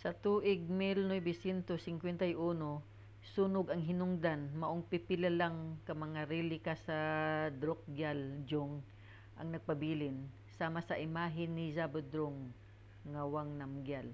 [0.00, 2.36] sa tuig 1951
[3.34, 5.56] sunog ang hinungdan maong pipila lang
[5.86, 6.98] ka mga relika sa
[7.62, 8.72] drukgyal dzong
[9.38, 10.16] ang nagpabilin
[10.58, 12.38] sama sa imahe ni zhabdrung
[13.12, 14.08] ngawang namgyal